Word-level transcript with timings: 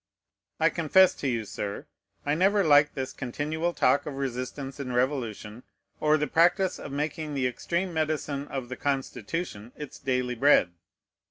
I 0.59 0.69
confess 0.71 1.13
to 1.13 1.27
you, 1.27 1.45
Sir, 1.45 1.85
I 2.25 2.33
never 2.33 2.63
liked 2.63 2.95
this 2.95 3.13
continual 3.13 3.71
talk 3.71 4.07
of 4.07 4.15
resistance 4.15 4.79
and 4.79 4.95
revolution, 4.95 5.61
or 5.99 6.17
the 6.17 6.25
practice 6.25 6.79
of 6.79 6.91
making 6.91 7.35
the 7.35 7.45
extreme 7.45 7.93
medicine 7.93 8.47
of 8.47 8.69
the 8.69 8.77
Constitution 8.77 9.71
its 9.75 9.99
daily 9.99 10.33
bread. 10.33 10.71